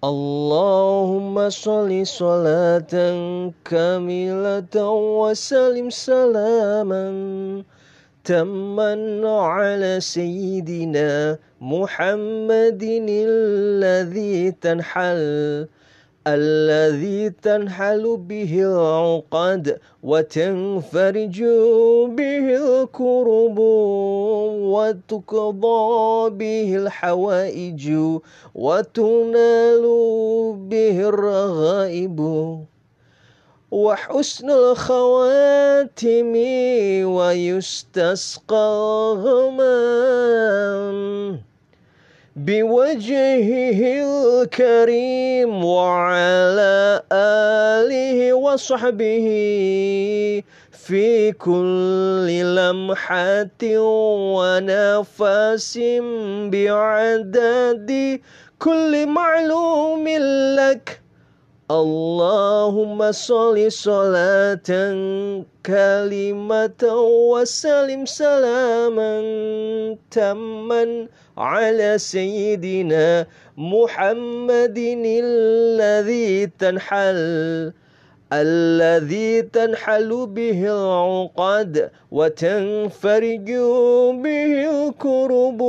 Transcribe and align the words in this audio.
اللهم 0.00 1.50
صل 1.50 2.06
صلاة 2.06 2.94
كاملة 3.64 4.76
وسلم 5.20 5.90
سلاما 5.90 7.04
تما 8.24 8.94
على 9.28 10.00
سيدنا 10.00 11.38
محمد 11.60 12.82
الذي 13.28 14.50
تنحل 14.50 15.68
الذي 16.26 17.30
تنحل 17.30 18.16
به 18.16 18.62
العقد 18.62 19.80
وتنفرج 20.02 21.42
به 22.18 22.56
الكرب 22.56 23.58
وتقضى 24.74 26.30
به 26.30 26.76
الحوائج 26.76 27.92
وتنال 28.54 29.84
به 30.70 31.08
الرغائب. 31.08 32.20
وحسن 33.70 34.50
الخواتم 34.50 36.32
ويستسقى 37.06 38.66
الغمام 39.14 40.30
بوجهه 42.36 43.80
الكريم 44.42 45.64
وعلى 45.64 47.02
آله 47.12 48.32
وصحبه 48.34 49.26
في 50.72 51.32
كل 51.32 52.28
لمحة 52.56 53.60
ونفس 54.38 55.78
بعدد 56.52 58.20
كل 58.58 59.06
معلوم 59.06 60.08
لك. 60.58 60.99
اللهم 61.70 63.12
صل 63.12 63.72
صلاة 63.72 64.70
كلمة 65.66 66.82
وسلم 67.30 68.06
سلاما 68.06 69.14
تما 70.10 71.06
على 71.38 71.98
سيدنا 71.98 73.26
محمد 73.56 74.78
الذي 75.22 76.46
تنحل 76.58 77.72
الذي 78.32 79.42
تنحل 79.42 80.26
به 80.26 80.66
العقد 80.66 81.90
وتنفرج 82.10 83.50
به 84.22 84.70
الكرب 84.70 85.60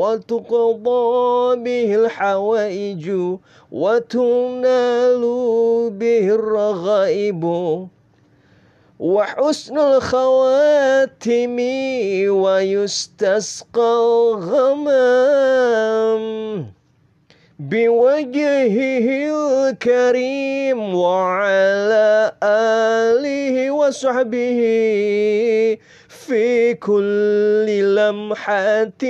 وتقضى 0.00 1.56
به 1.56 1.94
الحوائج 1.94 3.10
وتنال 3.72 5.22
به 5.90 6.28
الرغائب. 6.34 7.44
وحسن 9.00 9.78
الخواتم 9.78 11.56
ويستسقى 12.30 13.92
الغمام. 14.34 15.74
بوجهه 17.58 19.06
الكريم 19.70 20.94
وعلى 20.94 22.32
آله 22.42 23.70
وصحبه 23.70 24.60
في 26.08 26.74
كل 26.74 27.66
لمحة 27.94 29.02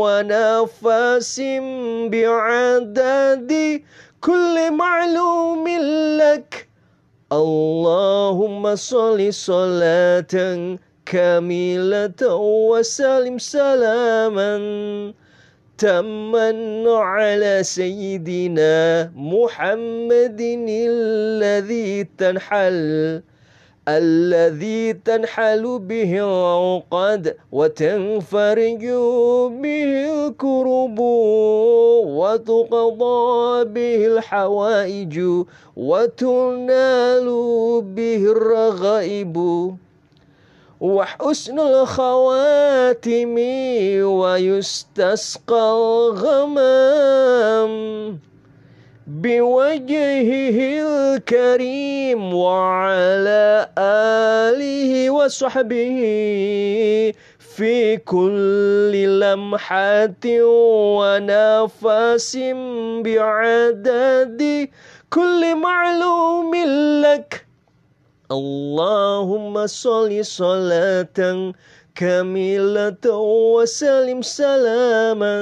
ونفس 0.00 1.40
بعدد 2.08 3.52
كل 4.20 4.70
معلوم 4.70 5.68
لك. 6.16 6.68
اللهم 7.32 8.76
صل 8.76 9.34
صلاة 9.34 10.34
كاملة 11.06 12.22
وسلم 12.70 13.38
سلاما. 13.38 14.56
تما 15.78 16.84
على 16.86 17.62
سيدنا 17.62 19.12
محمد 19.16 20.40
الذي 20.68 22.04
تنحل 22.18 23.22
الذي 23.88 24.92
تنحل 24.92 25.78
به 25.78 26.12
العقد 26.18 27.36
وتنفرج 27.52 28.84
به 29.62 29.90
الكرب 30.10 30.98
وتقضى 32.18 33.64
به 33.64 34.06
الحوائج 34.06 35.20
وتنال 35.76 37.28
به 37.82 38.22
الرغائب. 38.32 39.36
وحسن 40.80 41.58
الخواتم 41.60 43.34
ويستسقى 44.04 45.70
الغمام 46.10 47.72
بوجهه 49.06 50.58
الكريم 50.88 52.34
وعلى 52.34 53.68
آله 53.78 55.10
وصحبه 55.10 55.98
في 57.38 57.96
كل 57.96 59.20
لمحة 59.20 60.10
ونفس 61.00 62.36
بعدد 63.04 64.68
كل 65.10 65.54
معلوم 65.56 66.54
لك 67.02 67.45
اللهم 68.30 69.66
صل 69.66 70.24
صلاة 70.24 71.52
كاملة 71.94 73.06
وسلم 73.54 74.22
سلاما 74.22 75.38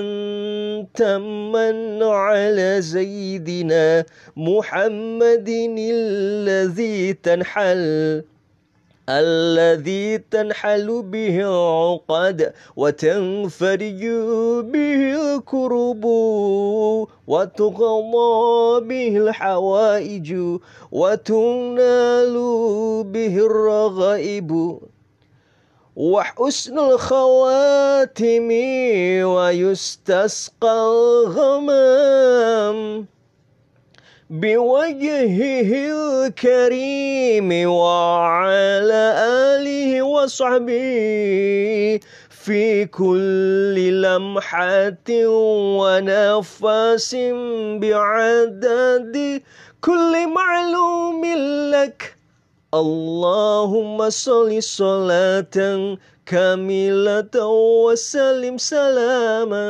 تما 0.94 1.98
على 2.02 2.82
سيدنا 2.82 4.04
محمد 4.36 5.48
الذي 5.78 7.12
تنحل 7.12 8.22
الذي 9.08 10.18
تنحل 10.18 11.02
به 11.02 11.40
العقد 11.40 12.52
وتنفرج 12.76 14.02
به 14.72 15.00
الكرب 15.14 16.04
وتغضى 17.26 18.80
به 18.80 19.16
الحوائج 19.16 20.28
وتنال 20.92 22.34
به 23.04 23.34
الرغائب. 23.38 24.78
وحسن 25.96 26.78
الخواتم 26.78 28.48
ويستسقى 29.22 30.74
الغمام 30.86 31.93
بوجهه 34.34 35.70
الكريم 36.26 37.48
وعلى 37.70 39.04
آله 39.54 40.02
وصحبه 40.02 40.90
في 42.30 42.86
كل 42.90 44.02
لمحة 44.02 45.06
ونفس 45.78 47.16
بعدد 47.78 49.42
كل 49.80 50.12
معلوم 50.26 51.22
لك. 51.70 52.16
اللهم 52.74 54.10
صل 54.10 54.62
صلاة 54.62 55.56
كاملة 56.26 57.46
وسلم 57.86 58.58
سلاما. 58.58 59.66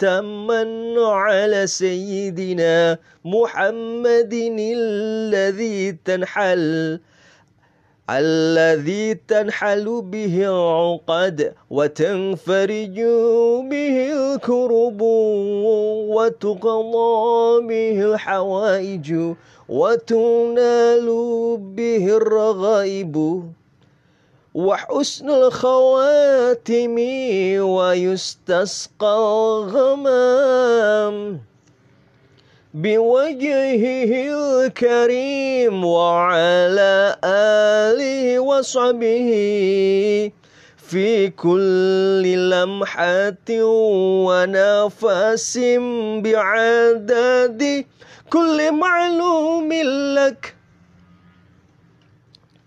تما 0.00 0.64
على 0.96 1.66
سيدنا 1.66 2.98
محمد 3.24 4.34
الذي 4.58 5.92
تنحل 6.04 7.00
الذي 8.10 9.14
تنحل 9.14 10.02
به 10.02 10.34
العقد 10.48 11.54
وتنفرج 11.70 12.96
به 13.70 13.96
الكرب 14.12 15.00
وتقضى 16.16 17.66
به 17.68 17.96
الحوائج 18.10 19.08
وتنال 19.68 21.08
به 21.76 22.04
الرغائب. 22.16 23.16
وحسن 24.54 25.30
الخواتم 25.30 26.94
ويستسقى 27.62 29.14
الغمام 29.62 31.40
بوجهه 32.74 34.12
الكريم 34.34 35.84
وعلى 35.84 37.16
آله 37.24 38.38
وصحبه 38.40 39.30
في 40.76 41.28
كل 41.28 42.50
لمحة 42.50 43.46
ونفس 44.26 45.58
بعدد 46.26 47.84
كل 48.30 48.72
معلوم 48.72 49.72
لك. 50.18 50.59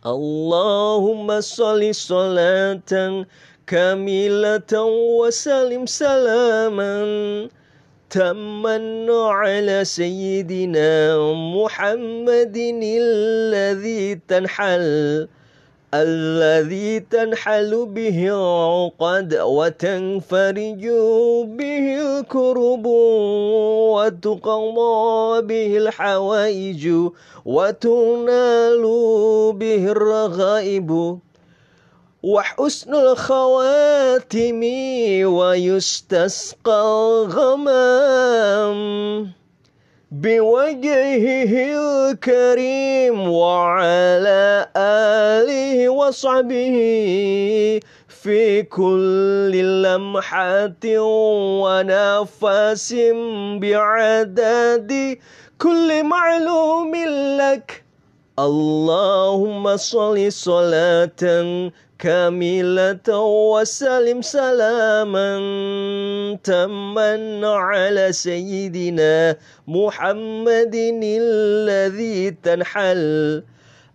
اللهم 0.05 1.41
صل 1.41 1.95
صلاة 1.95 3.25
كاملة 3.67 4.73
وسلم 5.19 5.85
سلاما 5.85 6.94
تما 8.09 8.77
على 9.31 9.85
سيدنا 9.85 11.17
محمد 11.55 12.57
الذي 12.83 14.19
تنحل 14.27 15.27
الذي 15.94 17.00
تنحل 17.00 17.86
به 17.86 18.28
العقد 18.28 19.34
وتنفرج 19.42 20.84
به 21.57 21.86
الكرب 22.01 22.86
وتقضى 23.94 25.42
به 25.42 25.78
الحوائج 25.78 26.84
وتنال 27.45 28.84
به 29.54 29.92
الرغائب 29.92 31.19
وحسن 32.24 32.95
الخواتم 32.95 34.62
ويستسقى 35.25 36.81
الغمام 37.28 38.78
بوجهه 40.23 41.53
الكريم 41.75 43.27
وعلى 43.29 44.67
آله 44.77 45.89
وصحبه 45.89 46.77
في 48.07 48.63
كل 48.63 49.51
لمحة 49.83 50.83
ونفس 51.63 52.95
بعدد 53.61 55.17
كل 55.57 56.03
معلوم 56.03 56.95
لك. 57.39 57.82
اللهم 58.39 59.77
صل 59.77 60.31
صلاة 60.31 61.24
كاملة 62.00 63.09
وسلم 63.53 64.21
سلاما 64.21 65.30
تما 66.44 67.47
على 67.47 68.12
سيدنا 68.12 69.38
محمد 69.68 70.75
الذي 71.03 72.31
تنحل 72.44 73.44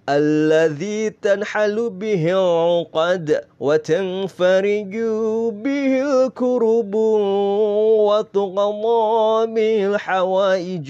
الذي 0.08 1.10
تنحل 1.10 1.90
به 1.90 2.32
العقد 2.32 3.44
وتنفرج 3.60 4.96
به 5.52 6.02
الكرب 6.02 6.94
وتقضى 8.08 9.46
به 9.46 9.86
الحوائج 9.86 10.88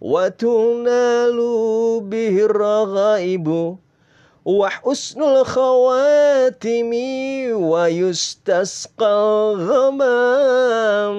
وتنال 0.00 1.38
به 2.00 2.44
الرغائب 2.44 3.76
وحسن 4.44 5.22
الخواتم 5.22 6.90
ويستسقى 7.54 9.14
الغمام. 9.54 11.18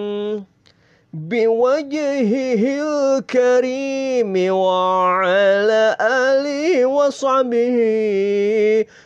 بوجهه 1.13 2.63
الكريم 2.81 4.54
وعلى 4.54 5.98
آله 6.01 6.86
وصحبه 6.86 7.77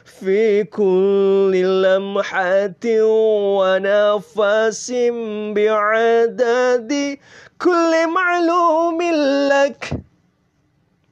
في 0.06 0.63
كل 0.63 1.51
لمحة 1.83 2.83
ونفس 3.59 4.92
بعدد 5.56 7.18
كل 7.62 8.07
معلوم 8.07 9.01